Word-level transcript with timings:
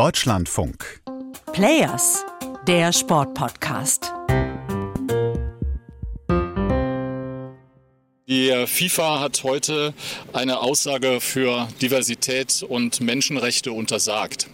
Deutschlandfunk. 0.00 1.02
Players, 1.52 2.24
der 2.66 2.90
Sportpodcast. 2.90 4.10
Die 8.26 8.64
FIFA 8.66 9.20
hat 9.20 9.44
heute 9.44 9.92
eine 10.32 10.60
Aussage 10.60 11.20
für 11.20 11.68
Diversität 11.82 12.64
und 12.66 13.02
Menschenrechte 13.02 13.72
untersagt. 13.72 14.46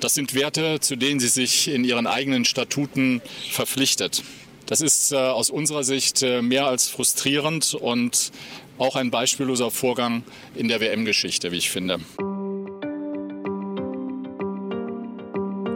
Das 0.00 0.12
sind 0.12 0.34
Werte, 0.34 0.80
zu 0.80 0.96
denen 0.96 1.18
sie 1.18 1.28
sich 1.28 1.68
in 1.68 1.82
ihren 1.82 2.06
eigenen 2.06 2.44
Statuten 2.44 3.22
verpflichtet. 3.50 4.22
Das 4.66 4.82
ist 4.82 5.12
äh, 5.12 5.16
aus 5.16 5.48
unserer 5.48 5.82
Sicht 5.82 6.22
äh, 6.22 6.42
mehr 6.42 6.66
als 6.66 6.88
frustrierend 6.88 7.72
und 7.72 8.32
auch 8.76 8.96
ein 8.96 9.10
beispielloser 9.10 9.70
Vorgang 9.70 10.24
in 10.54 10.68
der 10.68 10.80
WM-Geschichte, 10.80 11.52
wie 11.52 11.56
ich 11.56 11.70
finde. 11.70 12.00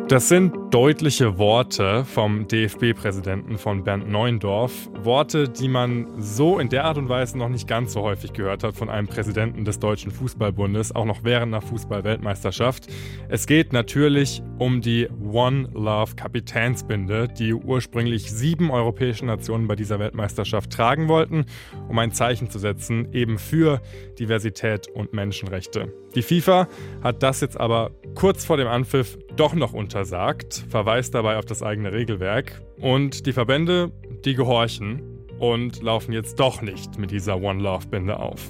Das 0.09 0.29
sind 0.29 0.55
deutliche 0.71 1.37
Worte 1.37 2.05
vom 2.05 2.47
DFB-Präsidenten 2.47 3.59
von 3.59 3.83
Bernd 3.83 4.09
Neuendorf. 4.09 4.89
Worte, 5.03 5.49
die 5.49 5.67
man 5.67 6.07
so 6.23 6.61
in 6.61 6.69
der 6.69 6.85
Art 6.85 6.97
und 6.97 7.09
Weise 7.09 7.37
noch 7.37 7.49
nicht 7.49 7.67
ganz 7.67 7.93
so 7.93 8.03
häufig 8.03 8.33
gehört 8.33 8.63
hat 8.63 8.77
von 8.77 8.89
einem 8.89 9.09
Präsidenten 9.09 9.65
des 9.65 9.81
Deutschen 9.81 10.13
Fußballbundes, 10.13 10.95
auch 10.95 11.07
noch 11.07 11.25
während 11.25 11.53
einer 11.53 11.61
Fußball-Weltmeisterschaft. 11.61 12.87
Es 13.29 13.49
geht 13.49 13.73
natürlich 13.73 14.45
um 14.59 14.81
die 14.81 15.09
One 15.29 15.71
Love 15.75 16.15
Kapitänsbinde, 16.15 17.27
die 17.27 17.53
ursprünglich 17.53 18.31
sieben 18.31 18.71
europäische 18.71 19.27
Nationen 19.27 19.67
bei 19.67 19.75
dieser 19.75 19.99
Weltmeisterschaft 19.99 20.71
tragen 20.71 21.09
wollten, 21.09 21.47
um 21.89 21.99
ein 21.99 22.13
Zeichen 22.13 22.49
zu 22.49 22.61
setzen, 22.61 23.13
eben 23.13 23.39
für 23.39 23.83
Diversität 24.21 24.87
und 24.87 25.13
Menschenrechte. 25.15 25.93
Die 26.15 26.23
FIFA 26.23 26.69
hat 27.03 27.25
das 27.25 27.41
jetzt 27.41 27.59
aber 27.59 27.91
kurz 28.17 28.47
vor 28.47 28.57
dem 28.57 28.67
Anpfiff 28.67 29.17
doch 29.37 29.55
noch 29.55 29.75
untersagt, 29.75 30.65
verweist 30.69 31.15
dabei 31.15 31.37
auf 31.37 31.45
das 31.45 31.63
eigene 31.63 31.93
Regelwerk. 31.93 32.63
Und 32.81 33.27
die 33.27 33.33
Verbände, 33.33 33.93
die 34.25 34.35
gehorchen 34.35 35.03
und 35.39 35.83
laufen 35.83 36.13
jetzt 36.13 36.41
doch 36.41 36.63
nicht 36.63 36.99
mit 36.99 37.11
dieser 37.11 37.41
One 37.41 37.63
Love-Binde 37.63 38.19
auf. 38.19 38.41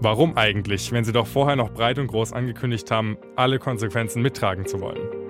Warum 0.00 0.36
eigentlich, 0.36 0.90
wenn 0.92 1.04
sie 1.04 1.12
doch 1.12 1.28
vorher 1.28 1.56
noch 1.56 1.70
breit 1.70 1.98
und 1.98 2.08
groß 2.08 2.32
angekündigt 2.32 2.90
haben, 2.90 3.16
alle 3.36 3.58
Konsequenzen 3.58 4.20
mittragen 4.20 4.66
zu 4.66 4.80
wollen? 4.80 5.23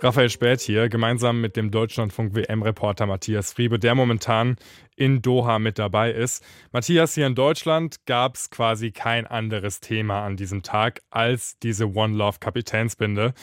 Raphael 0.00 0.30
Späth 0.30 0.60
hier, 0.60 0.88
gemeinsam 0.88 1.40
mit 1.40 1.56
dem 1.56 1.72
Deutschlandfunk 1.72 2.32
WM-Reporter 2.32 3.06
Matthias 3.06 3.52
Friebe, 3.52 3.80
der 3.80 3.96
momentan 3.96 4.54
in 4.94 5.22
Doha 5.22 5.58
mit 5.58 5.76
dabei 5.80 6.12
ist. 6.12 6.44
Matthias, 6.70 7.14
hier 7.14 7.26
in 7.26 7.34
Deutschland 7.34 8.06
gab 8.06 8.36
es 8.36 8.48
quasi 8.50 8.92
kein 8.92 9.26
anderes 9.26 9.80
Thema 9.80 10.24
an 10.24 10.36
diesem 10.36 10.62
Tag 10.62 11.00
als 11.10 11.58
diese 11.58 11.96
One 11.96 12.16
Love 12.16 12.38
Kapitänsbinde. 12.38 13.34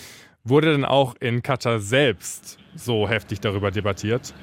Wurde 0.46 0.72
denn 0.72 0.86
auch 0.86 1.16
in 1.20 1.44
Katar 1.44 1.82
selbst 1.82 2.58
so 2.74 3.10
heftig 3.10 3.42
darüber 3.42 3.72
debattiert? 3.72 4.34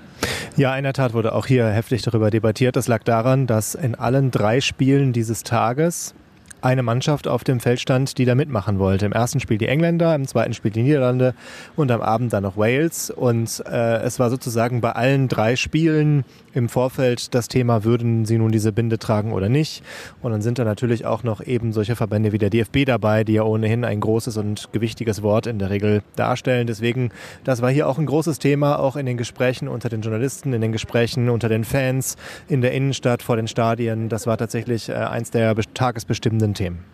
Ja, 0.59 0.77
in 0.77 0.85
der 0.85 0.93
Tat 0.93 1.15
wurde 1.15 1.35
auch 1.35 1.47
hier 1.47 1.67
heftig 1.69 2.03
darüber 2.03 2.29
debattiert. 2.29 2.77
Das 2.77 2.89
lag 2.89 3.05
daran, 3.05 3.47
dass 3.47 3.75
in 3.75 3.95
allen 3.95 4.31
drei 4.31 4.61
Spielen 4.61 5.15
dieses 5.15 5.45
Tages 5.45 6.15
eine 6.63 6.83
Mannschaft 6.83 7.29
auf 7.29 7.45
dem 7.45 7.61
Feld 7.61 7.81
stand, 7.81 8.19
die 8.19 8.25
da 8.25 8.35
mitmachen 8.35 8.79
wollte. 8.79 9.07
Im 9.07 9.13
ersten 9.13 9.41
Spiel 9.41 9.59
die 9.59 9.69
Engländer, 9.69 10.15
im 10.15 10.27
zweiten 10.27 10.55
Spiel 10.55 10.71
die 10.71 10.83
Niederlande 10.83 11.35
und 11.77 11.91
am 11.91 12.01
Abend 12.01 12.33
dann 12.33 12.45
noch 12.45 12.57
Wales. 12.57 13.11
Und 13.11 13.63
äh, 13.67 13.99
es 14.03 14.19
war 14.19 14.31
sozusagen 14.31 14.81
bei 14.81 14.93
allen 14.93 15.29
drei 15.29 15.57
Spielen 15.57 16.25
im 16.55 16.69
Vorfeld 16.69 17.35
das 17.35 17.49
Thema, 17.49 17.85
würden 17.85 18.25
sie 18.25 18.39
nun 18.39 18.53
diese 18.53 18.73
Binde 18.73 18.99
tragen 18.99 19.33
oder 19.33 19.49
nicht. 19.49 19.83
Und 20.21 20.33
dann 20.33 20.43
sind 20.43 20.59
da 20.59 20.65
natürlich 20.65 21.07
auch 21.07 21.23
noch 21.23 21.45
eben 21.45 21.73
solche 21.73 21.97
Verbände 21.97 22.33
wie 22.33 22.39
der 22.39 22.51
DFB 22.51 22.85
dabei, 22.87 23.25
die 23.25 23.35
ja 23.35 23.43
ohnehin 23.43 23.85
ein 23.85 24.01
großes 24.01 24.37
und 24.37 24.73
gewichtiges 24.73 25.23
Wort 25.23 25.47
in 25.47 25.59
der 25.59 25.71
Regel 25.71 26.03
darstellen. 26.17 26.67
Deswegen, 26.67 27.11
das 27.45 27.63
war 27.63 27.71
hier 27.71 27.89
auch 27.89 27.99
ein 27.99 28.07
großes 28.07 28.39
Thema, 28.39 28.79
auch 28.79 28.97
in 28.97 29.07
den 29.07 29.17
Gesprächen 29.17 29.69
unter 29.69 29.89
den 29.89 30.03
Journalisten, 30.03 30.53
in 30.53 30.61
den 30.61 30.73
Gesprächen 30.73 31.29
unter 31.29 31.49
den 31.49 31.65
Fans, 31.65 32.17
in 32.49 32.61
der 32.61 32.73
Innenstadt, 32.73 33.23
vor 33.23 33.37
den 33.37 33.49
Stadien. 33.49 34.09
Das 34.09 34.27
war 34.27 34.37
tatsächlich 34.37 34.89
äh, 34.89 34.95
eins 34.95 35.31
der 35.31 35.55
tagesbestimmenden 35.55 36.55
Themen. 36.55 36.85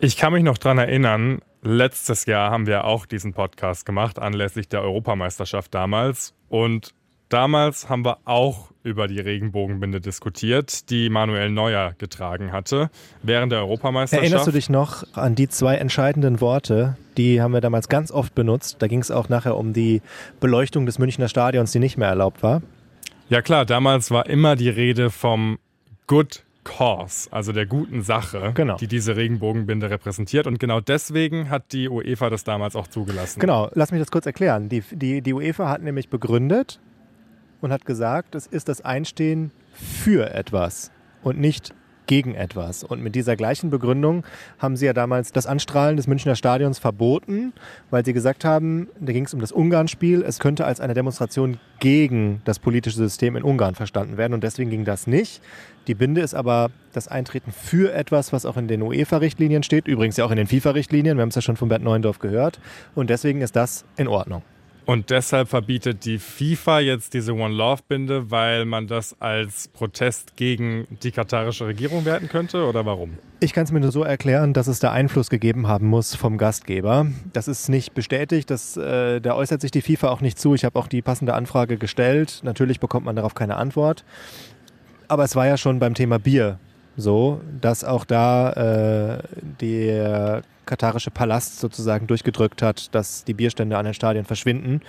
Ich 0.00 0.16
kann 0.16 0.32
mich 0.32 0.42
noch 0.42 0.58
daran 0.58 0.78
erinnern, 0.78 1.40
letztes 1.62 2.26
Jahr 2.26 2.50
haben 2.50 2.66
wir 2.66 2.84
auch 2.84 3.06
diesen 3.06 3.32
Podcast 3.32 3.86
gemacht, 3.86 4.18
anlässlich 4.18 4.68
der 4.68 4.82
Europameisterschaft 4.82 5.72
damals. 5.74 6.34
Und 6.48 6.92
Damals 7.34 7.88
haben 7.88 8.04
wir 8.04 8.18
auch 8.26 8.70
über 8.84 9.08
die 9.08 9.18
Regenbogenbinde 9.18 10.00
diskutiert, 10.00 10.88
die 10.88 11.10
Manuel 11.10 11.50
Neuer 11.50 11.96
getragen 11.98 12.52
hatte 12.52 12.90
während 13.24 13.50
der 13.50 13.58
Europameisterschaft. 13.58 14.22
Erinnerst 14.22 14.46
du 14.46 14.52
dich 14.52 14.70
noch 14.70 15.02
an 15.14 15.34
die 15.34 15.48
zwei 15.48 15.74
entscheidenden 15.74 16.40
Worte? 16.40 16.96
Die 17.16 17.42
haben 17.42 17.52
wir 17.52 17.60
damals 17.60 17.88
ganz 17.88 18.12
oft 18.12 18.36
benutzt. 18.36 18.76
Da 18.78 18.86
ging 18.86 19.00
es 19.00 19.10
auch 19.10 19.28
nachher 19.30 19.56
um 19.56 19.72
die 19.72 20.00
Beleuchtung 20.38 20.86
des 20.86 21.00
Münchner 21.00 21.26
Stadions, 21.26 21.72
die 21.72 21.80
nicht 21.80 21.98
mehr 21.98 22.06
erlaubt 22.06 22.44
war. 22.44 22.62
Ja 23.28 23.42
klar, 23.42 23.64
damals 23.64 24.12
war 24.12 24.26
immer 24.26 24.54
die 24.54 24.68
Rede 24.68 25.10
vom 25.10 25.58
Good 26.06 26.44
Cause, 26.62 27.32
also 27.32 27.50
der 27.50 27.66
guten 27.66 28.02
Sache, 28.02 28.52
genau. 28.54 28.76
die 28.76 28.86
diese 28.86 29.16
Regenbogenbinde 29.16 29.90
repräsentiert. 29.90 30.46
Und 30.46 30.60
genau 30.60 30.78
deswegen 30.78 31.50
hat 31.50 31.72
die 31.72 31.88
UEFA 31.88 32.30
das 32.30 32.44
damals 32.44 32.76
auch 32.76 32.86
zugelassen. 32.86 33.40
Genau, 33.40 33.70
lass 33.74 33.90
mich 33.90 34.00
das 34.00 34.12
kurz 34.12 34.24
erklären. 34.24 34.68
Die, 34.68 34.84
die, 34.92 35.20
die 35.20 35.32
UEFA 35.32 35.68
hat 35.68 35.82
nämlich 35.82 36.10
begründet, 36.10 36.78
und 37.64 37.72
hat 37.72 37.86
gesagt, 37.86 38.34
es 38.34 38.46
ist 38.46 38.68
das 38.68 38.82
Einstehen 38.82 39.50
für 39.72 40.30
etwas 40.34 40.90
und 41.22 41.40
nicht 41.40 41.74
gegen 42.06 42.34
etwas. 42.34 42.84
Und 42.84 43.02
mit 43.02 43.14
dieser 43.14 43.36
gleichen 43.36 43.70
Begründung 43.70 44.22
haben 44.58 44.76
sie 44.76 44.84
ja 44.84 44.92
damals 44.92 45.32
das 45.32 45.46
Anstrahlen 45.46 45.96
des 45.96 46.06
Münchner 46.06 46.36
Stadions 46.36 46.78
verboten, 46.78 47.54
weil 47.90 48.04
sie 48.04 48.12
gesagt 48.12 48.44
haben, 48.44 48.88
da 49.00 49.12
ging 49.14 49.24
es 49.24 49.32
um 49.32 49.40
das 49.40 49.50
Ungarn-Spiel, 49.50 50.22
es 50.22 50.40
könnte 50.40 50.66
als 50.66 50.78
eine 50.80 50.92
Demonstration 50.92 51.58
gegen 51.80 52.42
das 52.44 52.58
politische 52.58 52.98
System 52.98 53.34
in 53.34 53.42
Ungarn 53.42 53.74
verstanden 53.74 54.18
werden 54.18 54.34
und 54.34 54.44
deswegen 54.44 54.68
ging 54.68 54.84
das 54.84 55.06
nicht. 55.06 55.40
Die 55.86 55.94
Binde 55.94 56.20
ist 56.20 56.34
aber 56.34 56.70
das 56.92 57.08
Eintreten 57.08 57.50
für 57.50 57.94
etwas, 57.94 58.30
was 58.34 58.44
auch 58.44 58.58
in 58.58 58.68
den 58.68 58.82
UEFA-Richtlinien 58.82 59.62
steht, 59.62 59.88
übrigens 59.88 60.18
ja 60.18 60.26
auch 60.26 60.30
in 60.30 60.36
den 60.36 60.48
FIFA-Richtlinien, 60.48 61.16
wir 61.16 61.22
haben 61.22 61.30
es 61.30 61.36
ja 61.36 61.42
schon 61.42 61.56
von 61.56 61.70
Bert 61.70 61.82
Neuendorf 61.82 62.18
gehört 62.18 62.60
und 62.94 63.08
deswegen 63.08 63.40
ist 63.40 63.56
das 63.56 63.86
in 63.96 64.08
Ordnung. 64.08 64.42
Und 64.86 65.08
deshalb 65.08 65.48
verbietet 65.48 66.04
die 66.04 66.18
FIFA 66.18 66.80
jetzt 66.80 67.14
diese 67.14 67.32
One 67.32 67.54
Love 67.54 67.82
Binde, 67.88 68.30
weil 68.30 68.66
man 68.66 68.86
das 68.86 69.18
als 69.18 69.68
Protest 69.68 70.36
gegen 70.36 70.86
die 71.02 71.10
katarische 71.10 71.66
Regierung 71.66 72.04
werten 72.04 72.28
könnte 72.28 72.66
oder 72.66 72.84
warum? 72.84 73.18
Ich 73.40 73.54
kann 73.54 73.64
es 73.64 73.72
mir 73.72 73.80
nur 73.80 73.92
so 73.92 74.04
erklären, 74.04 74.52
dass 74.52 74.66
es 74.66 74.80
da 74.80 74.92
Einfluss 74.92 75.30
gegeben 75.30 75.68
haben 75.68 75.86
muss 75.86 76.14
vom 76.14 76.36
Gastgeber. 76.36 77.06
Das 77.32 77.48
ist 77.48 77.70
nicht 77.70 77.94
bestätigt, 77.94 78.50
das, 78.50 78.76
äh, 78.76 79.20
da 79.20 79.34
äußert 79.34 79.62
sich 79.62 79.70
die 79.70 79.80
FIFA 79.80 80.10
auch 80.10 80.20
nicht 80.20 80.38
zu. 80.38 80.54
Ich 80.54 80.66
habe 80.66 80.78
auch 80.78 80.86
die 80.86 81.00
passende 81.00 81.32
Anfrage 81.32 81.78
gestellt. 81.78 82.40
Natürlich 82.42 82.78
bekommt 82.78 83.06
man 83.06 83.16
darauf 83.16 83.34
keine 83.34 83.56
Antwort. 83.56 84.04
Aber 85.08 85.24
es 85.24 85.34
war 85.34 85.46
ja 85.46 85.56
schon 85.56 85.78
beim 85.78 85.94
Thema 85.94 86.18
Bier 86.18 86.58
so, 86.96 87.40
dass 87.60 87.84
auch 87.84 88.04
da 88.04 88.52
äh, 88.52 89.22
der 89.60 90.42
katarische 90.66 91.10
Palast 91.10 91.60
sozusagen 91.60 92.06
durchgedrückt 92.06 92.62
hat, 92.62 92.94
dass 92.94 93.24
die 93.24 93.34
Bierstände 93.34 93.76
an 93.76 93.84
den 93.84 93.94
Stadien 93.94 94.24
verschwinden. 94.24 94.80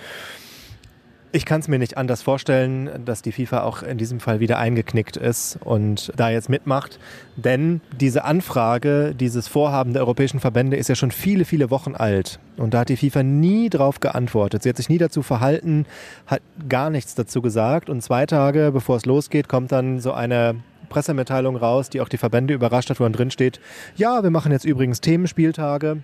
Ich 1.32 1.44
kann 1.44 1.60
es 1.60 1.68
mir 1.68 1.78
nicht 1.78 1.98
anders 1.98 2.22
vorstellen, 2.22 3.04
dass 3.04 3.20
die 3.20 3.30
FIFA 3.30 3.62
auch 3.64 3.82
in 3.82 3.98
diesem 3.98 4.20
Fall 4.20 4.40
wieder 4.40 4.58
eingeknickt 4.58 5.18
ist 5.18 5.58
und 5.62 6.10
da 6.16 6.30
jetzt 6.30 6.48
mitmacht. 6.48 6.98
Denn 7.36 7.82
diese 8.00 8.24
Anfrage, 8.24 9.14
dieses 9.14 9.46
Vorhaben 9.46 9.92
der 9.92 10.00
europäischen 10.00 10.40
Verbände 10.40 10.78
ist 10.78 10.88
ja 10.88 10.94
schon 10.94 11.10
viele, 11.10 11.44
viele 11.44 11.70
Wochen 11.70 11.94
alt. 11.94 12.38
Und 12.56 12.72
da 12.72 12.80
hat 12.80 12.88
die 12.88 12.96
FIFA 12.96 13.22
nie 13.22 13.68
drauf 13.68 14.00
geantwortet. 14.00 14.62
Sie 14.62 14.70
hat 14.70 14.78
sich 14.78 14.88
nie 14.88 14.96
dazu 14.96 15.22
verhalten, 15.22 15.84
hat 16.26 16.40
gar 16.70 16.88
nichts 16.88 17.14
dazu 17.14 17.42
gesagt. 17.42 17.90
Und 17.90 18.00
zwei 18.00 18.24
Tage 18.24 18.70
bevor 18.72 18.96
es 18.96 19.04
losgeht, 19.04 19.46
kommt 19.46 19.72
dann 19.72 20.00
so 20.00 20.12
eine 20.12 20.56
Pressemitteilung 20.86 21.56
raus, 21.56 21.90
die 21.90 22.00
auch 22.00 22.08
die 22.08 22.18
Verbände 22.18 22.54
überrascht 22.54 22.90
hat, 22.90 23.00
wo 23.00 23.04
dann 23.04 23.12
drin 23.12 23.30
steht, 23.30 23.60
ja, 23.96 24.22
wir 24.22 24.30
machen 24.30 24.52
jetzt 24.52 24.64
übrigens 24.64 25.00
Themenspieltage 25.00 25.98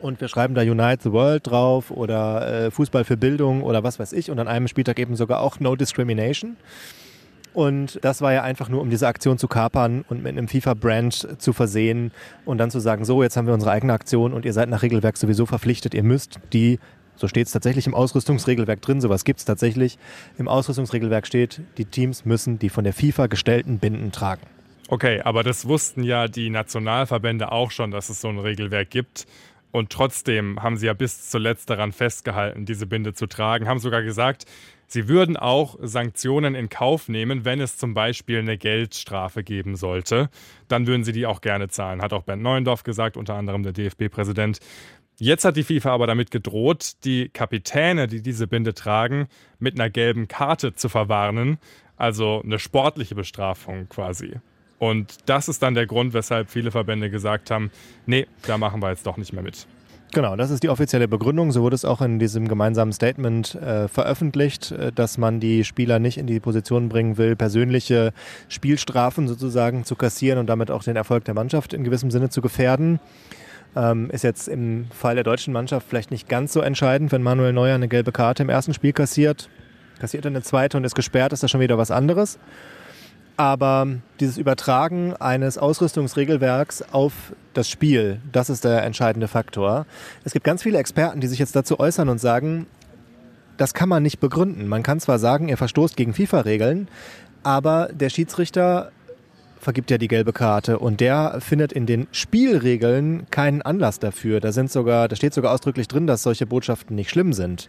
und 0.00 0.20
wir 0.20 0.28
schreiben 0.28 0.54
da 0.54 0.62
Unite 0.62 1.02
the 1.02 1.12
World 1.12 1.46
drauf 1.46 1.90
oder 1.90 2.66
äh, 2.66 2.70
Fußball 2.70 3.04
für 3.04 3.16
Bildung 3.16 3.62
oder 3.62 3.82
was 3.82 3.98
weiß 3.98 4.12
ich 4.12 4.30
und 4.30 4.38
an 4.38 4.48
einem 4.48 4.68
Spieltag 4.68 4.98
eben 4.98 5.16
sogar 5.16 5.40
auch 5.40 5.60
No 5.60 5.76
Discrimination. 5.76 6.56
Und 7.54 8.00
das 8.02 8.20
war 8.20 8.32
ja 8.32 8.42
einfach 8.42 8.68
nur, 8.68 8.80
um 8.80 8.90
diese 8.90 9.06
Aktion 9.06 9.38
zu 9.38 9.46
kapern 9.46 10.04
und 10.08 10.24
mit 10.24 10.36
einem 10.36 10.48
FIFA-Brand 10.48 11.40
zu 11.40 11.52
versehen 11.52 12.10
und 12.44 12.58
dann 12.58 12.72
zu 12.72 12.80
sagen, 12.80 13.04
so, 13.04 13.22
jetzt 13.22 13.36
haben 13.36 13.46
wir 13.46 13.54
unsere 13.54 13.70
eigene 13.70 13.92
Aktion 13.92 14.34
und 14.34 14.44
ihr 14.44 14.52
seid 14.52 14.68
nach 14.68 14.82
Regelwerk 14.82 15.16
sowieso 15.16 15.46
verpflichtet, 15.46 15.94
ihr 15.94 16.02
müsst 16.02 16.40
die 16.52 16.80
so 17.16 17.28
steht 17.28 17.46
es 17.46 17.52
tatsächlich 17.52 17.86
im 17.86 17.94
Ausrüstungsregelwerk 17.94 18.82
drin, 18.82 19.00
sowas 19.00 19.24
gibt 19.24 19.40
es 19.40 19.44
tatsächlich. 19.44 19.98
Im 20.38 20.48
Ausrüstungsregelwerk 20.48 21.26
steht, 21.26 21.60
die 21.78 21.84
Teams 21.84 22.24
müssen 22.24 22.58
die 22.58 22.68
von 22.68 22.84
der 22.84 22.92
FIFA 22.92 23.26
gestellten 23.26 23.78
Binden 23.78 24.12
tragen. 24.12 24.42
Okay, 24.88 25.20
aber 25.22 25.42
das 25.42 25.66
wussten 25.66 26.02
ja 26.02 26.28
die 26.28 26.50
Nationalverbände 26.50 27.52
auch 27.52 27.70
schon, 27.70 27.90
dass 27.90 28.10
es 28.10 28.20
so 28.20 28.28
ein 28.28 28.38
Regelwerk 28.38 28.90
gibt. 28.90 29.26
Und 29.70 29.90
trotzdem 29.90 30.62
haben 30.62 30.76
sie 30.76 30.86
ja 30.86 30.92
bis 30.92 31.30
zuletzt 31.30 31.68
daran 31.68 31.90
festgehalten, 31.90 32.64
diese 32.64 32.86
Binde 32.86 33.12
zu 33.12 33.26
tragen, 33.26 33.66
haben 33.66 33.80
sogar 33.80 34.02
gesagt, 34.02 34.44
sie 34.86 35.08
würden 35.08 35.36
auch 35.36 35.76
Sanktionen 35.82 36.54
in 36.54 36.68
Kauf 36.68 37.08
nehmen, 37.08 37.44
wenn 37.44 37.60
es 37.60 37.76
zum 37.76 37.92
Beispiel 37.92 38.38
eine 38.38 38.56
Geldstrafe 38.56 39.42
geben 39.42 39.74
sollte. 39.74 40.30
Dann 40.68 40.86
würden 40.86 41.02
sie 41.02 41.10
die 41.10 41.26
auch 41.26 41.40
gerne 41.40 41.66
zahlen, 41.68 42.02
hat 42.02 42.12
auch 42.12 42.22
Bernd 42.22 42.42
Neuendorf 42.42 42.84
gesagt, 42.84 43.16
unter 43.16 43.34
anderem 43.34 43.64
der 43.64 43.72
DFB-Präsident. 43.72 44.60
Jetzt 45.16 45.44
hat 45.44 45.56
die 45.56 45.62
FIFA 45.62 45.92
aber 45.92 46.06
damit 46.06 46.30
gedroht, 46.30 46.92
die 47.04 47.28
Kapitäne, 47.28 48.08
die 48.08 48.20
diese 48.20 48.48
Binde 48.48 48.74
tragen, 48.74 49.28
mit 49.58 49.78
einer 49.78 49.88
gelben 49.88 50.26
Karte 50.26 50.74
zu 50.74 50.88
verwarnen, 50.88 51.58
also 51.96 52.42
eine 52.42 52.58
sportliche 52.58 53.14
Bestrafung 53.14 53.88
quasi. 53.88 54.34
Und 54.78 55.16
das 55.26 55.48
ist 55.48 55.62
dann 55.62 55.74
der 55.74 55.86
Grund, 55.86 56.14
weshalb 56.14 56.50
viele 56.50 56.72
Verbände 56.72 57.10
gesagt 57.10 57.50
haben, 57.50 57.70
nee, 58.06 58.26
da 58.46 58.58
machen 58.58 58.82
wir 58.82 58.90
jetzt 58.90 59.06
doch 59.06 59.16
nicht 59.16 59.32
mehr 59.32 59.42
mit. 59.42 59.66
Genau, 60.12 60.36
das 60.36 60.50
ist 60.50 60.62
die 60.62 60.68
offizielle 60.68 61.08
Begründung. 61.08 61.50
So 61.50 61.62
wurde 61.62 61.74
es 61.74 61.84
auch 61.84 62.00
in 62.00 62.20
diesem 62.20 62.46
gemeinsamen 62.46 62.92
Statement 62.92 63.56
äh, 63.56 63.88
veröffentlicht, 63.88 64.70
äh, 64.70 64.92
dass 64.92 65.18
man 65.18 65.40
die 65.40 65.64
Spieler 65.64 65.98
nicht 65.98 66.18
in 66.18 66.26
die 66.26 66.38
Position 66.38 66.88
bringen 66.88 67.18
will, 67.18 67.34
persönliche 67.34 68.12
Spielstrafen 68.48 69.26
sozusagen 69.26 69.84
zu 69.84 69.96
kassieren 69.96 70.38
und 70.38 70.46
damit 70.46 70.70
auch 70.70 70.84
den 70.84 70.94
Erfolg 70.94 71.24
der 71.24 71.34
Mannschaft 71.34 71.72
in 71.72 71.82
gewissem 71.82 72.12
Sinne 72.12 72.30
zu 72.30 72.42
gefährden. 72.42 73.00
Ähm, 73.76 74.10
ist 74.10 74.22
jetzt 74.22 74.48
im 74.48 74.86
Fall 74.90 75.16
der 75.16 75.24
deutschen 75.24 75.52
Mannschaft 75.52 75.86
vielleicht 75.88 76.10
nicht 76.10 76.28
ganz 76.28 76.52
so 76.52 76.60
entscheidend, 76.60 77.10
wenn 77.10 77.22
Manuel 77.22 77.52
Neuer 77.52 77.74
eine 77.74 77.88
gelbe 77.88 78.12
Karte 78.12 78.42
im 78.42 78.48
ersten 78.48 78.72
Spiel 78.72 78.92
kassiert, 78.92 79.48
kassiert 79.98 80.26
eine 80.26 80.42
zweite 80.42 80.76
und 80.76 80.84
ist 80.84 80.94
gesperrt, 80.94 81.32
ist 81.32 81.42
das 81.42 81.50
schon 81.50 81.60
wieder 81.60 81.78
was 81.78 81.90
anderes. 81.90 82.38
Aber 83.36 83.88
dieses 84.20 84.38
Übertragen 84.38 85.14
eines 85.16 85.58
Ausrüstungsregelwerks 85.58 86.82
auf 86.92 87.12
das 87.52 87.68
Spiel, 87.68 88.20
das 88.30 88.48
ist 88.48 88.64
der 88.64 88.84
entscheidende 88.84 89.26
Faktor. 89.26 89.86
Es 90.22 90.32
gibt 90.32 90.44
ganz 90.44 90.62
viele 90.62 90.78
Experten, 90.78 91.20
die 91.20 91.26
sich 91.26 91.40
jetzt 91.40 91.56
dazu 91.56 91.80
äußern 91.80 92.08
und 92.08 92.18
sagen, 92.18 92.66
das 93.56 93.74
kann 93.74 93.88
man 93.88 94.04
nicht 94.04 94.20
begründen. 94.20 94.68
Man 94.68 94.84
kann 94.84 95.00
zwar 95.00 95.18
sagen, 95.18 95.48
er 95.48 95.56
verstoßt 95.56 95.96
gegen 95.96 96.14
FIFA-Regeln, 96.14 96.88
aber 97.42 97.88
der 97.92 98.08
Schiedsrichter 98.08 98.92
vergibt 99.64 99.90
ja 99.90 99.98
die 99.98 100.08
gelbe 100.08 100.32
Karte 100.32 100.78
und 100.78 101.00
der 101.00 101.38
findet 101.40 101.72
in 101.72 101.86
den 101.86 102.06
Spielregeln 102.12 103.26
keinen 103.30 103.62
Anlass 103.62 103.98
dafür. 103.98 104.38
Da 104.38 104.52
sind 104.52 104.70
sogar, 104.70 105.08
da 105.08 105.16
steht 105.16 105.34
sogar 105.34 105.52
ausdrücklich 105.52 105.88
drin, 105.88 106.06
dass 106.06 106.22
solche 106.22 106.46
Botschaften 106.46 106.94
nicht 106.94 107.10
schlimm 107.10 107.32
sind. 107.32 107.68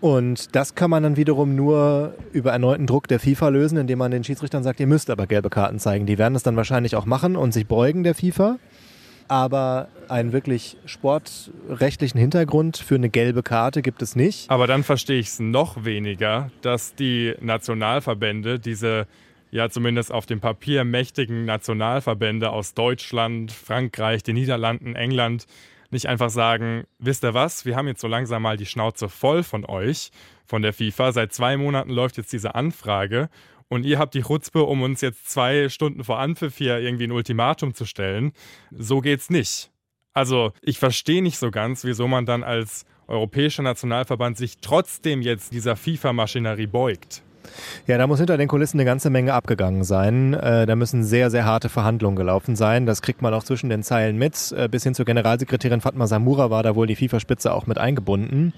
Und 0.00 0.54
das 0.54 0.74
kann 0.74 0.90
man 0.90 1.02
dann 1.02 1.16
wiederum 1.16 1.54
nur 1.54 2.14
über 2.32 2.52
erneuten 2.52 2.86
Druck 2.86 3.08
der 3.08 3.20
FIFA 3.20 3.48
lösen, 3.48 3.78
indem 3.78 3.98
man 3.98 4.10
den 4.10 4.22
Schiedsrichtern 4.22 4.62
sagt, 4.62 4.78
ihr 4.80 4.86
müsst 4.86 5.08
aber 5.10 5.26
gelbe 5.26 5.50
Karten 5.50 5.78
zeigen. 5.78 6.06
Die 6.06 6.18
werden 6.18 6.34
es 6.34 6.42
dann 6.42 6.56
wahrscheinlich 6.56 6.94
auch 6.94 7.06
machen 7.06 7.36
und 7.36 7.52
sich 7.52 7.66
beugen 7.66 8.02
der 8.02 8.14
FIFA. 8.14 8.58
Aber 9.28 9.88
einen 10.08 10.34
wirklich 10.34 10.76
sportrechtlichen 10.84 12.20
Hintergrund 12.20 12.76
für 12.76 12.96
eine 12.96 13.08
gelbe 13.08 13.42
Karte 13.42 13.80
gibt 13.80 14.02
es 14.02 14.14
nicht. 14.14 14.50
Aber 14.50 14.66
dann 14.66 14.82
verstehe 14.82 15.18
ich 15.18 15.28
es 15.28 15.40
noch 15.40 15.86
weniger, 15.86 16.50
dass 16.60 16.94
die 16.94 17.34
Nationalverbände 17.40 18.60
diese 18.60 19.06
ja 19.54 19.70
zumindest 19.70 20.10
auf 20.10 20.26
dem 20.26 20.40
Papier 20.40 20.82
mächtigen 20.82 21.44
Nationalverbände 21.44 22.50
aus 22.50 22.74
Deutschland, 22.74 23.52
Frankreich, 23.52 24.24
den 24.24 24.34
Niederlanden, 24.34 24.96
England 24.96 25.46
nicht 25.90 26.06
einfach 26.06 26.30
sagen, 26.30 26.88
wisst 26.98 27.22
ihr 27.22 27.34
was, 27.34 27.64
wir 27.64 27.76
haben 27.76 27.86
jetzt 27.86 28.00
so 28.00 28.08
langsam 28.08 28.42
mal 28.42 28.56
die 28.56 28.66
Schnauze 28.66 29.08
voll 29.08 29.44
von 29.44 29.64
euch, 29.64 30.10
von 30.44 30.60
der 30.60 30.72
FIFA. 30.72 31.12
Seit 31.12 31.32
zwei 31.32 31.56
Monaten 31.56 31.90
läuft 31.90 32.16
jetzt 32.16 32.32
diese 32.32 32.56
Anfrage 32.56 33.28
und 33.68 33.86
ihr 33.86 34.00
habt 34.00 34.14
die 34.14 34.22
Chutzpe, 34.22 34.64
um 34.64 34.82
uns 34.82 35.00
jetzt 35.02 35.30
zwei 35.30 35.68
Stunden 35.68 36.02
vor 36.02 36.18
Anpfiff 36.18 36.58
hier 36.58 36.80
irgendwie 36.80 37.04
ein 37.04 37.12
Ultimatum 37.12 37.74
zu 37.74 37.86
stellen. 37.86 38.32
So 38.72 39.00
geht's 39.00 39.30
nicht. 39.30 39.70
Also 40.14 40.52
ich 40.62 40.80
verstehe 40.80 41.22
nicht 41.22 41.38
so 41.38 41.52
ganz, 41.52 41.84
wieso 41.84 42.08
man 42.08 42.26
dann 42.26 42.42
als 42.42 42.86
europäischer 43.06 43.62
Nationalverband 43.62 44.36
sich 44.36 44.58
trotzdem 44.60 45.22
jetzt 45.22 45.52
dieser 45.52 45.76
FIFA-Maschinerie 45.76 46.66
beugt. 46.66 47.22
Ja, 47.86 47.98
da 47.98 48.06
muss 48.06 48.18
hinter 48.18 48.36
den 48.36 48.48
Kulissen 48.48 48.78
eine 48.78 48.84
ganze 48.84 49.10
Menge 49.10 49.34
abgegangen 49.34 49.84
sein. 49.84 50.34
Äh, 50.34 50.66
da 50.66 50.76
müssen 50.76 51.04
sehr, 51.04 51.30
sehr 51.30 51.44
harte 51.44 51.68
Verhandlungen 51.68 52.16
gelaufen 52.16 52.56
sein. 52.56 52.86
Das 52.86 53.02
kriegt 53.02 53.22
man 53.22 53.34
auch 53.34 53.44
zwischen 53.44 53.70
den 53.70 53.82
Zeilen 53.82 54.16
mit. 54.16 54.52
Äh, 54.56 54.68
bis 54.68 54.84
hin 54.84 54.94
zur 54.94 55.04
Generalsekretärin 55.04 55.80
Fatma 55.80 56.06
Samura 56.06 56.50
war 56.50 56.62
da 56.62 56.74
wohl 56.74 56.86
die 56.86 56.96
FIFA-Spitze 56.96 57.52
auch 57.52 57.66
mit 57.66 57.78
eingebunden. 57.78 58.52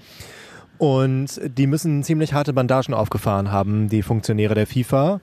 Und 0.77 1.41
die 1.43 1.67
müssen 1.67 2.03
ziemlich 2.03 2.33
harte 2.33 2.53
Bandagen 2.53 2.93
aufgefahren 2.93 3.51
haben, 3.51 3.89
die 3.89 4.03
Funktionäre 4.03 4.53
der 4.53 4.67
FIFA. 4.67 5.21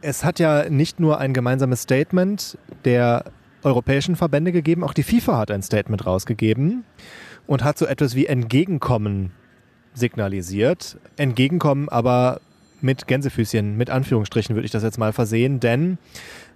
Es 0.00 0.24
hat 0.24 0.38
ja 0.38 0.68
nicht 0.68 1.00
nur 1.00 1.18
ein 1.18 1.32
gemeinsames 1.32 1.82
Statement 1.82 2.56
der 2.84 3.24
europäischen 3.64 4.16
Verbände 4.16 4.52
gegeben, 4.52 4.84
auch 4.84 4.94
die 4.94 5.02
FIFA 5.02 5.38
hat 5.38 5.50
ein 5.50 5.62
Statement 5.62 6.06
rausgegeben 6.06 6.84
und 7.46 7.64
hat 7.64 7.78
so 7.78 7.86
etwas 7.86 8.14
wie 8.14 8.26
Entgegenkommen 8.26 9.32
signalisiert. 9.94 10.98
Entgegenkommen 11.16 11.88
aber 11.88 12.40
mit 12.82 13.06
Gänsefüßchen, 13.06 13.76
mit 13.76 13.90
Anführungsstrichen 13.90 14.54
würde 14.54 14.66
ich 14.66 14.72
das 14.72 14.82
jetzt 14.82 14.98
mal 14.98 15.12
versehen, 15.12 15.60
denn 15.60 15.98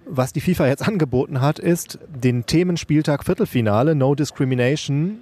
was 0.05 0.33
die 0.33 0.41
FIFA 0.41 0.67
jetzt 0.67 0.87
angeboten 0.87 1.41
hat, 1.41 1.59
ist, 1.59 1.99
den 2.07 2.45
Themenspieltag 2.45 3.23
Viertelfinale 3.25 3.95
No 3.95 4.15
Discrimination 4.15 5.19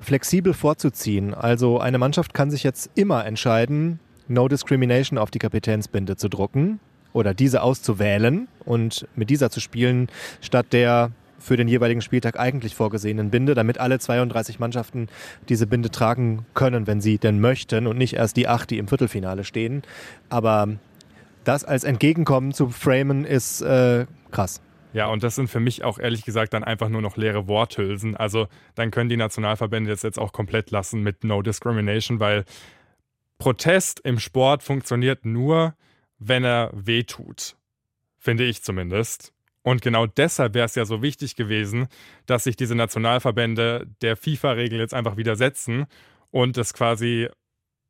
flexibel 0.00 0.54
vorzuziehen. 0.54 1.34
Also 1.34 1.78
eine 1.78 1.98
Mannschaft 1.98 2.34
kann 2.34 2.50
sich 2.50 2.62
jetzt 2.62 2.90
immer 2.94 3.24
entscheiden, 3.24 4.00
No 4.28 4.48
Discrimination 4.48 5.18
auf 5.18 5.30
die 5.30 5.38
Kapitänsbinde 5.38 6.16
zu 6.16 6.28
drucken 6.28 6.80
oder 7.12 7.34
diese 7.34 7.62
auszuwählen 7.62 8.48
und 8.64 9.06
mit 9.14 9.30
dieser 9.30 9.50
zu 9.50 9.60
spielen, 9.60 10.08
statt 10.40 10.66
der 10.72 11.10
für 11.42 11.56
den 11.56 11.68
jeweiligen 11.68 12.00
Spieltag 12.00 12.38
eigentlich 12.38 12.74
vorgesehenen 12.74 13.30
Binde, 13.30 13.54
damit 13.54 13.78
alle 13.78 13.98
32 13.98 14.58
Mannschaften 14.58 15.08
diese 15.48 15.66
Binde 15.66 15.90
tragen 15.90 16.46
können, 16.54 16.86
wenn 16.86 17.00
sie 17.00 17.18
denn 17.18 17.40
möchten 17.40 17.86
und 17.86 17.98
nicht 17.98 18.14
erst 18.14 18.36
die 18.36 18.48
acht, 18.48 18.70
die 18.70 18.78
im 18.78 18.88
Viertelfinale 18.88 19.44
stehen. 19.44 19.82
Aber 20.28 20.68
das 21.44 21.64
als 21.64 21.84
Entgegenkommen 21.84 22.52
zu 22.52 22.68
framen 22.68 23.24
ist 23.24 23.60
äh, 23.62 24.06
krass. 24.30 24.62
Ja, 24.92 25.06
und 25.06 25.22
das 25.22 25.34
sind 25.34 25.48
für 25.48 25.60
mich 25.60 25.84
auch 25.84 25.98
ehrlich 25.98 26.24
gesagt 26.24 26.52
dann 26.52 26.64
einfach 26.64 26.88
nur 26.88 27.00
noch 27.00 27.16
leere 27.16 27.48
Worthülsen. 27.48 28.16
Also 28.16 28.48
dann 28.74 28.90
können 28.90 29.08
die 29.08 29.16
Nationalverbände 29.16 29.90
das 29.90 30.02
jetzt 30.02 30.18
auch 30.18 30.32
komplett 30.32 30.70
lassen 30.70 31.02
mit 31.02 31.24
No 31.24 31.40
Discrimination, 31.40 32.20
weil 32.20 32.44
Protest 33.38 34.00
im 34.00 34.18
Sport 34.18 34.62
funktioniert 34.62 35.24
nur, 35.24 35.74
wenn 36.18 36.44
er 36.44 36.70
wehtut. 36.74 37.56
Finde 38.18 38.44
ich 38.44 38.62
zumindest. 38.62 39.32
Und 39.62 39.80
genau 39.80 40.06
deshalb 40.06 40.54
wäre 40.54 40.66
es 40.66 40.74
ja 40.74 40.84
so 40.84 41.02
wichtig 41.02 41.36
gewesen, 41.36 41.86
dass 42.26 42.44
sich 42.44 42.56
diese 42.56 42.74
Nationalverbände 42.74 43.86
der 44.00 44.16
FIFA-Regel 44.16 44.78
jetzt 44.80 44.94
einfach 44.94 45.16
widersetzen 45.16 45.86
und 46.30 46.58
es 46.58 46.74
quasi 46.74 47.28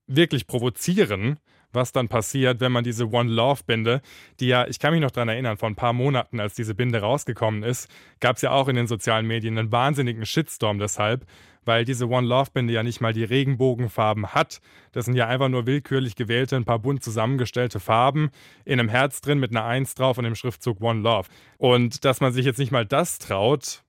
wirklich 0.06 0.46
provozieren, 0.46 1.38
was 1.72 1.92
dann 1.92 2.08
passiert, 2.08 2.60
wenn 2.60 2.72
man 2.72 2.84
diese 2.84 3.10
One 3.10 3.30
Love-Binde, 3.30 4.00
die 4.40 4.48
ja, 4.48 4.66
ich 4.66 4.78
kann 4.78 4.92
mich 4.92 5.00
noch 5.00 5.10
daran 5.10 5.28
erinnern, 5.28 5.56
vor 5.56 5.68
ein 5.68 5.76
paar 5.76 5.92
Monaten, 5.92 6.40
als 6.40 6.54
diese 6.54 6.74
Binde 6.74 7.00
rausgekommen 7.00 7.62
ist, 7.62 7.88
gab 8.20 8.36
es 8.36 8.42
ja 8.42 8.50
auch 8.50 8.68
in 8.68 8.76
den 8.76 8.86
sozialen 8.86 9.26
Medien 9.26 9.58
einen 9.58 9.72
wahnsinnigen 9.72 10.26
Shitstorm 10.26 10.78
deshalb, 10.78 11.26
weil 11.64 11.84
diese 11.84 12.08
One 12.08 12.26
Love 12.26 12.50
Binde 12.52 12.72
ja 12.72 12.82
nicht 12.82 13.00
mal 13.00 13.12
die 13.12 13.24
Regenbogenfarben 13.24 14.28
hat. 14.28 14.60
Das 14.92 15.04
sind 15.04 15.14
ja 15.14 15.28
einfach 15.28 15.48
nur 15.48 15.66
willkürlich 15.66 16.16
gewählte, 16.16 16.56
ein 16.56 16.64
paar 16.64 16.78
bunt 16.78 17.02
zusammengestellte 17.02 17.80
Farben 17.80 18.30
in 18.64 18.80
einem 18.80 18.88
Herz 18.88 19.20
drin 19.20 19.38
mit 19.38 19.50
einer 19.50 19.64
Eins 19.64 19.94
drauf 19.94 20.18
und 20.18 20.24
dem 20.24 20.34
Schriftzug 20.34 20.80
One 20.80 21.00
Love. 21.00 21.28
Und 21.58 22.04
dass 22.04 22.20
man 22.20 22.32
sich 22.32 22.44
jetzt 22.44 22.58
nicht 22.58 22.72
mal 22.72 22.86
das 22.86 23.18
traut, 23.18 23.84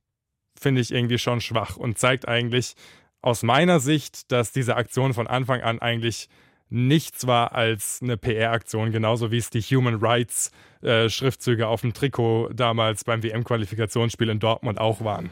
finde 0.60 0.82
ich 0.82 0.94
irgendwie 0.94 1.18
schon 1.18 1.42
schwach 1.42 1.78
und 1.78 1.98
zeigt 1.98 2.28
eigentlich 2.28 2.76
aus 3.22 3.42
meiner 3.42 3.80
Sicht, 3.80 4.32
dass 4.32 4.52
diese 4.52 4.76
Aktion 4.76 5.14
von 5.14 5.28
Anfang 5.28 5.62
an 5.62 5.80
eigentlich 5.80 6.28
nichts 6.74 7.28
war 7.28 7.54
als 7.54 8.00
eine 8.02 8.18
PR-Aktion, 8.18 8.92
genauso 8.92 9.32
wie 9.32 9.38
es 9.38 9.52
die 9.52 9.62
Human 9.62 10.00
Rights 10.02 10.52
äh, 10.82 11.08
Schriftzüge 11.08 11.68
auf 11.68 11.82
dem 11.82 11.94
Trikot 11.94 12.50
damals 12.54 13.04
beim 13.04 13.22
WM-Qualifikationsspiel 13.22 14.28
in 14.30 14.40
Dortmund 14.40 14.80
auch 14.80 15.04
waren. 15.04 15.30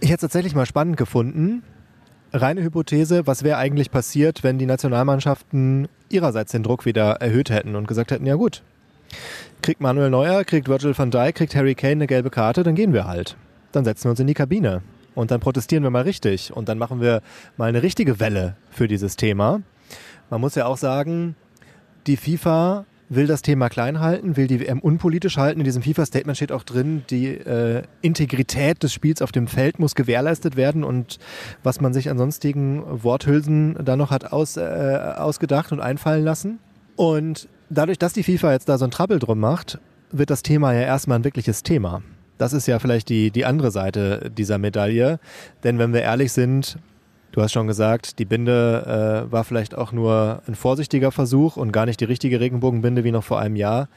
Ich 0.00 0.08
hätte 0.08 0.14
es 0.14 0.32
tatsächlich 0.32 0.54
mal 0.54 0.64
spannend 0.64 0.96
gefunden. 0.96 1.62
Reine 2.32 2.62
Hypothese, 2.62 3.26
was 3.26 3.44
wäre 3.44 3.58
eigentlich 3.58 3.90
passiert, 3.90 4.42
wenn 4.42 4.58
die 4.58 4.64
Nationalmannschaften 4.64 5.88
ihrerseits 6.08 6.52
den 6.52 6.62
Druck 6.62 6.86
wieder 6.86 7.16
erhöht 7.16 7.50
hätten 7.50 7.76
und 7.76 7.86
gesagt 7.86 8.10
hätten, 8.10 8.24
ja 8.24 8.36
gut, 8.36 8.62
kriegt 9.60 9.82
Manuel 9.82 10.08
Neuer, 10.08 10.42
kriegt 10.44 10.68
Virgil 10.68 10.96
van 10.96 11.10
Dijk, 11.10 11.34
kriegt 11.34 11.54
Harry 11.54 11.74
Kane 11.74 11.92
eine 11.92 12.06
gelbe 12.06 12.30
Karte, 12.30 12.62
dann 12.62 12.74
gehen 12.74 12.94
wir 12.94 13.06
halt. 13.06 13.36
Dann 13.72 13.84
setzen 13.84 14.04
wir 14.04 14.10
uns 14.12 14.20
in 14.20 14.26
die 14.26 14.34
Kabine 14.34 14.80
und 15.14 15.30
dann 15.30 15.40
protestieren 15.40 15.82
wir 15.82 15.90
mal 15.90 16.02
richtig 16.02 16.50
und 16.50 16.70
dann 16.70 16.78
machen 16.78 17.02
wir 17.02 17.20
mal 17.58 17.68
eine 17.68 17.82
richtige 17.82 18.20
Welle 18.20 18.56
für 18.70 18.88
dieses 18.88 19.16
Thema. 19.16 19.60
Man 20.32 20.40
muss 20.40 20.54
ja 20.54 20.64
auch 20.64 20.78
sagen, 20.78 21.36
die 22.06 22.16
FIFA 22.16 22.86
will 23.10 23.26
das 23.26 23.42
Thema 23.42 23.68
klein 23.68 24.00
halten, 24.00 24.38
will 24.38 24.46
die 24.46 24.60
WM 24.60 24.78
unpolitisch 24.78 25.36
halten. 25.36 25.60
In 25.60 25.64
diesem 25.64 25.82
FIFA-Statement 25.82 26.38
steht 26.38 26.52
auch 26.52 26.62
drin, 26.62 27.02
die 27.10 27.26
äh, 27.26 27.82
Integrität 28.00 28.82
des 28.82 28.94
Spiels 28.94 29.20
auf 29.20 29.30
dem 29.30 29.46
Feld 29.46 29.78
muss 29.78 29.94
gewährleistet 29.94 30.56
werden 30.56 30.84
und 30.84 31.18
was 31.62 31.82
man 31.82 31.92
sich 31.92 32.08
an 32.08 32.16
sonstigen 32.16 32.82
Worthülsen 33.04 33.76
da 33.84 33.94
noch 33.94 34.10
hat 34.10 34.32
aus, 34.32 34.56
äh, 34.56 34.62
ausgedacht 35.18 35.70
und 35.70 35.80
einfallen 35.80 36.24
lassen. 36.24 36.60
Und 36.96 37.46
dadurch, 37.68 37.98
dass 37.98 38.14
die 38.14 38.22
FIFA 38.22 38.52
jetzt 38.52 38.70
da 38.70 38.78
so 38.78 38.86
ein 38.86 38.90
Trouble 38.90 39.18
drum 39.18 39.38
macht, 39.38 39.80
wird 40.12 40.30
das 40.30 40.42
Thema 40.42 40.72
ja 40.72 40.80
erstmal 40.80 41.18
ein 41.18 41.24
wirkliches 41.24 41.62
Thema. 41.62 42.00
Das 42.38 42.54
ist 42.54 42.66
ja 42.66 42.78
vielleicht 42.78 43.10
die, 43.10 43.30
die 43.30 43.44
andere 43.44 43.70
Seite 43.70 44.32
dieser 44.34 44.56
Medaille. 44.56 45.20
Denn 45.62 45.78
wenn 45.78 45.92
wir 45.92 46.00
ehrlich 46.00 46.32
sind, 46.32 46.78
Du 47.32 47.40
hast 47.40 47.52
schon 47.52 47.66
gesagt, 47.66 48.18
die 48.18 48.26
Binde 48.26 49.24
äh, 49.26 49.32
war 49.32 49.44
vielleicht 49.44 49.74
auch 49.74 49.90
nur 49.92 50.42
ein 50.46 50.54
vorsichtiger 50.54 51.10
Versuch 51.10 51.56
und 51.56 51.72
gar 51.72 51.86
nicht 51.86 51.98
die 51.98 52.04
richtige 52.04 52.40
Regenbogenbinde 52.40 53.04
wie 53.04 53.10
noch 53.10 53.24
vor 53.24 53.40
einem 53.40 53.56
Jahr. 53.56 53.88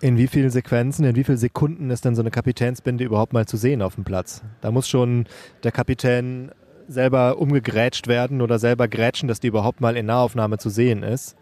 In 0.00 0.16
wie 0.16 0.28
vielen 0.28 0.50
Sequenzen, 0.50 1.04
in 1.04 1.16
wie 1.16 1.24
vielen 1.24 1.38
Sekunden 1.38 1.90
ist 1.90 2.04
denn 2.04 2.14
so 2.14 2.22
eine 2.22 2.30
Kapitänsbinde 2.30 3.02
überhaupt 3.02 3.32
mal 3.32 3.46
zu 3.46 3.56
sehen 3.56 3.82
auf 3.82 3.96
dem 3.96 4.04
Platz? 4.04 4.42
Da 4.60 4.70
muss 4.70 4.88
schon 4.88 5.26
der 5.64 5.72
Kapitän 5.72 6.52
selber 6.86 7.38
umgegrätscht 7.38 8.06
werden 8.06 8.40
oder 8.40 8.60
selber 8.60 8.86
grätschen, 8.86 9.26
dass 9.28 9.40
die 9.40 9.48
überhaupt 9.48 9.80
mal 9.80 9.96
in 9.96 10.06
Nahaufnahme 10.06 10.58
zu 10.58 10.70
sehen 10.70 11.02
ist. 11.02 11.36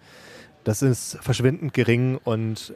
Das 0.65 0.81
ist 0.81 1.19
verschwindend 1.21 1.75
gering 1.75 2.19
und 2.25 2.73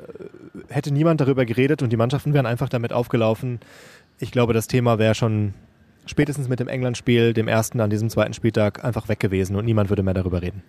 äh, 0.69 0.75
hätte 0.75 0.93
niemand 0.93 1.19
darüber 1.19 1.47
geredet 1.47 1.83
und 1.83 1.91
die 1.91 1.97
Mannschaften 1.97 2.35
wären 2.35 2.47
einfach 2.47 2.69
damit 2.69 2.93
aufgelaufen. 2.93 3.61
Ich 4.19 4.33
glaube, 4.33 4.53
das 4.53 4.69
Thema 4.69 4.99
wäre 4.99 5.15
schon 5.15 5.55
spätestens 6.07 6.49
mit 6.49 6.61
dem 6.61 6.69
England-Spiel, 6.69 7.33
dem 7.33 7.49
ersten 7.49 7.81
an 7.81 7.91
diesem 7.91 8.11
zweiten 8.11 8.35
Spieltag, 8.35 8.85
einfach 8.85 9.09
weg 9.09 9.21
gewesen 9.21 9.57
und 9.57 9.65
niemand 9.65 9.91
würde 9.91 10.03
mehr 10.03 10.15
darüber 10.15 10.43
reden. 10.43 10.63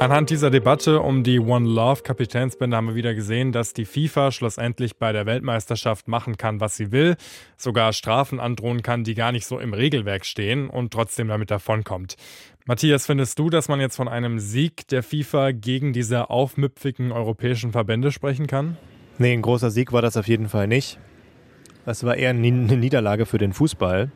Anhand 0.00 0.30
dieser 0.30 0.50
Debatte 0.50 1.00
um 1.00 1.24
die 1.24 1.40
One 1.40 1.68
Love 1.68 2.02
Kapitänsbinde 2.02 2.76
haben 2.76 2.86
wir 2.86 2.94
wieder 2.94 3.14
gesehen, 3.14 3.50
dass 3.50 3.72
die 3.72 3.84
FIFA 3.84 4.30
schlussendlich 4.30 4.96
bei 4.96 5.10
der 5.10 5.26
Weltmeisterschaft 5.26 6.06
machen 6.06 6.36
kann, 6.36 6.60
was 6.60 6.76
sie 6.76 6.92
will, 6.92 7.16
sogar 7.56 7.92
Strafen 7.92 8.38
androhen 8.38 8.82
kann, 8.82 9.02
die 9.02 9.16
gar 9.16 9.32
nicht 9.32 9.44
so 9.44 9.58
im 9.58 9.74
Regelwerk 9.74 10.24
stehen 10.24 10.70
und 10.70 10.92
trotzdem 10.92 11.26
damit 11.26 11.50
davonkommt. 11.50 12.14
Matthias, 12.64 13.06
findest 13.06 13.40
du, 13.40 13.50
dass 13.50 13.66
man 13.66 13.80
jetzt 13.80 13.96
von 13.96 14.06
einem 14.06 14.38
Sieg 14.38 14.86
der 14.86 15.02
FIFA 15.02 15.50
gegen 15.50 15.92
diese 15.92 16.30
aufmüpfigen 16.30 17.10
europäischen 17.10 17.72
Verbände 17.72 18.12
sprechen 18.12 18.46
kann? 18.46 18.76
Nee, 19.18 19.32
ein 19.32 19.42
großer 19.42 19.70
Sieg 19.70 19.92
war 19.92 20.00
das 20.00 20.16
auf 20.16 20.28
jeden 20.28 20.48
Fall 20.48 20.68
nicht. 20.68 20.98
Das 21.84 22.04
war 22.04 22.16
eher 22.16 22.30
eine 22.30 22.40
Niederlage 22.40 23.26
für 23.26 23.38
den 23.38 23.52
Fußball. 23.52 24.10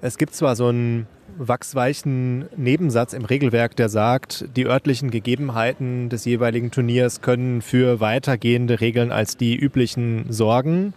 Es 0.00 0.16
gibt 0.16 0.34
zwar 0.34 0.56
so 0.56 0.68
einen 0.68 1.06
wachsweichen 1.36 2.48
Nebensatz 2.56 3.12
im 3.12 3.24
Regelwerk, 3.24 3.76
der 3.76 3.88
sagt, 3.88 4.46
die 4.56 4.66
örtlichen 4.66 5.10
Gegebenheiten 5.10 6.08
des 6.08 6.24
jeweiligen 6.24 6.70
Turniers 6.70 7.20
können 7.20 7.60
für 7.60 8.00
weitergehende 8.00 8.80
Regeln 8.80 9.12
als 9.12 9.36
die 9.36 9.56
üblichen 9.56 10.26
sorgen. 10.32 10.94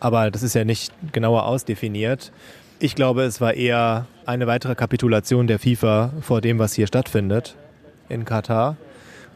Aber 0.00 0.30
das 0.30 0.42
ist 0.42 0.54
ja 0.54 0.64
nicht 0.64 0.92
genauer 1.12 1.46
ausdefiniert. 1.46 2.32
Ich 2.80 2.94
glaube, 2.94 3.22
es 3.22 3.40
war 3.40 3.54
eher 3.54 4.06
eine 4.26 4.46
weitere 4.46 4.74
Kapitulation 4.74 5.46
der 5.46 5.58
FIFA 5.58 6.12
vor 6.22 6.40
dem, 6.40 6.58
was 6.58 6.74
hier 6.74 6.86
stattfindet 6.86 7.56
in 8.08 8.24
Katar 8.24 8.76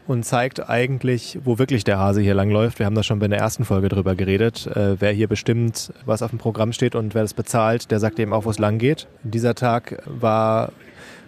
und 0.09 0.23
zeigt 0.23 0.67
eigentlich, 0.67 1.37
wo 1.43 1.59
wirklich 1.59 1.83
der 1.83 1.99
Hase 1.99 2.19
hier 2.19 2.33
langläuft. 2.33 2.79
Wir 2.79 2.87
haben 2.87 2.95
da 2.95 3.03
schon 3.03 3.19
bei 3.19 3.27
der 3.27 3.37
ersten 3.37 3.63
Folge 3.63 3.89
drüber 3.89 4.15
geredet. 4.15 4.65
Äh, 4.65 4.99
wer 4.99 5.11
hier 5.11 5.27
bestimmt, 5.27 5.93
was 6.03 6.23
auf 6.23 6.31
dem 6.31 6.39
Programm 6.39 6.73
steht 6.73 6.95
und 6.95 7.13
wer 7.13 7.21
das 7.21 7.35
bezahlt, 7.35 7.91
der 7.91 7.99
sagt 7.99 8.17
eben 8.17 8.33
auch, 8.33 8.45
wo 8.45 8.49
es 8.49 8.57
lang 8.57 8.79
geht. 8.79 9.07
Dieser 9.21 9.53
Tag 9.53 10.01
war, 10.07 10.71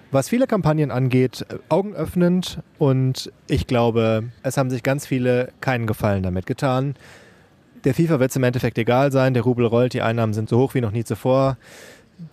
was 0.09 0.29
viele 0.29 0.47
Kampagnen 0.47 0.89
angeht, 0.89 1.45
augenöffnend 1.69 2.57
und 2.79 3.31
ich 3.45 3.67
glaube, 3.67 4.23
es 4.41 4.57
haben 4.57 4.71
sich 4.71 4.81
ganz 4.81 5.05
viele 5.05 5.50
keinen 5.61 5.85
Gefallen 5.85 6.23
damit 6.23 6.47
getan. 6.47 6.95
Der 7.83 7.93
FIFA 7.93 8.19
wird 8.19 8.31
es 8.31 8.35
im 8.35 8.43
Endeffekt 8.43 8.79
egal 8.79 9.11
sein, 9.11 9.35
der 9.35 9.43
Rubel 9.43 9.67
rollt, 9.67 9.93
die 9.93 10.01
Einnahmen 10.01 10.33
sind 10.33 10.50
so 10.50 10.57
hoch 10.57 10.73
wie 10.73 10.81
noch 10.81 10.91
nie 10.91 11.03
zuvor. 11.03 11.57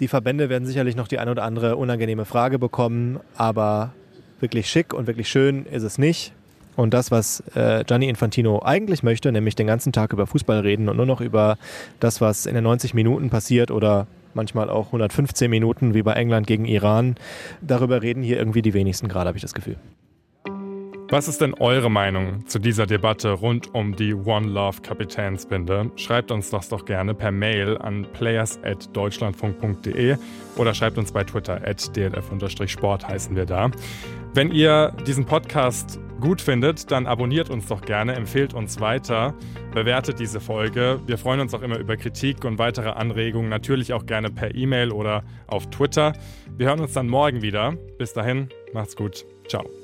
Die 0.00 0.08
Verbände 0.08 0.48
werden 0.48 0.66
sicherlich 0.66 0.96
noch 0.96 1.08
die 1.08 1.18
ein 1.18 1.28
oder 1.28 1.42
andere 1.42 1.76
unangenehme 1.76 2.24
Frage 2.24 2.58
bekommen, 2.58 3.20
aber 3.36 3.92
wirklich 4.40 4.70
schick 4.70 4.94
und 4.94 5.06
wirklich 5.06 5.28
schön 5.28 5.66
ist 5.66 5.82
es 5.82 5.98
nicht. 5.98 6.32
Und 6.78 6.94
das, 6.94 7.10
was 7.10 7.42
äh, 7.56 7.82
Gianni 7.82 8.08
Infantino 8.08 8.62
eigentlich 8.62 9.02
möchte, 9.02 9.32
nämlich 9.32 9.56
den 9.56 9.66
ganzen 9.66 9.92
Tag 9.92 10.12
über 10.12 10.28
Fußball 10.28 10.60
reden 10.60 10.88
und 10.88 10.96
nur 10.96 11.06
noch 11.06 11.20
über 11.20 11.58
das, 11.98 12.20
was 12.20 12.46
in 12.46 12.54
den 12.54 12.62
90 12.62 12.94
Minuten 12.94 13.30
passiert 13.30 13.72
oder 13.72 14.06
manchmal 14.32 14.70
auch 14.70 14.86
115 14.86 15.50
Minuten 15.50 15.94
wie 15.94 16.02
bei 16.02 16.12
England 16.12 16.46
gegen 16.46 16.66
Iran, 16.66 17.16
darüber 17.60 18.00
reden 18.00 18.22
hier 18.22 18.38
irgendwie 18.38 18.62
die 18.62 18.74
wenigsten 18.74 19.08
gerade, 19.08 19.26
habe 19.26 19.36
ich 19.36 19.42
das 19.42 19.54
Gefühl. 19.54 19.74
Was 21.10 21.26
ist 21.26 21.40
denn 21.40 21.54
eure 21.54 21.90
Meinung 21.90 22.46
zu 22.46 22.60
dieser 22.60 22.86
Debatte 22.86 23.32
rund 23.32 23.74
um 23.74 23.96
die 23.96 24.14
One 24.14 24.46
Love 24.46 24.80
Kapitänsbinde? 24.80 25.90
Schreibt 25.96 26.30
uns 26.30 26.50
das 26.50 26.68
doch 26.68 26.84
gerne 26.84 27.12
per 27.12 27.32
Mail 27.32 27.76
an 27.78 28.06
players.deutschlandfunk.de 28.12 30.16
oder 30.56 30.74
schreibt 30.74 30.96
uns 30.96 31.10
bei 31.10 31.24
Twitter 31.24 31.60
at 31.66 31.96
dlf-sport 31.96 33.08
heißen 33.08 33.34
wir 33.34 33.46
da. 33.46 33.68
Wenn 34.32 34.52
ihr 34.52 34.92
diesen 35.06 35.24
Podcast 35.24 35.98
gut 36.20 36.40
findet, 36.40 36.90
dann 36.90 37.06
abonniert 37.06 37.50
uns 37.50 37.66
doch 37.66 37.80
gerne, 37.80 38.14
empfehlt 38.14 38.54
uns 38.54 38.80
weiter, 38.80 39.34
bewertet 39.72 40.18
diese 40.20 40.40
Folge. 40.40 41.00
Wir 41.06 41.18
freuen 41.18 41.40
uns 41.40 41.54
auch 41.54 41.62
immer 41.62 41.78
über 41.78 41.96
Kritik 41.96 42.44
und 42.44 42.58
weitere 42.58 42.90
Anregungen, 42.90 43.48
natürlich 43.48 43.92
auch 43.92 44.06
gerne 44.06 44.30
per 44.30 44.54
E-Mail 44.54 44.92
oder 44.92 45.22
auf 45.46 45.70
Twitter. 45.70 46.12
Wir 46.56 46.68
hören 46.68 46.80
uns 46.80 46.92
dann 46.92 47.08
morgen 47.08 47.42
wieder. 47.42 47.76
Bis 47.98 48.12
dahin, 48.12 48.48
macht's 48.72 48.96
gut. 48.96 49.24
Ciao. 49.48 49.77